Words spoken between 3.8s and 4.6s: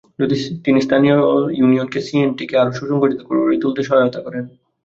সহায়তা করেন।